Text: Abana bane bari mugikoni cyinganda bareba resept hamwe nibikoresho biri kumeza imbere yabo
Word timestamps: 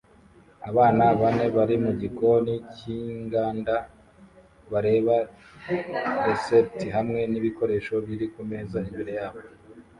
Abana 0.69 1.03
bane 1.21 1.45
bari 1.55 1.75
mugikoni 1.83 2.53
cyinganda 2.75 3.75
bareba 4.71 5.15
resept 6.25 6.79
hamwe 6.95 7.21
nibikoresho 7.31 7.93
biri 8.07 8.25
kumeza 8.33 8.77
imbere 8.89 9.11
yabo 9.19 9.41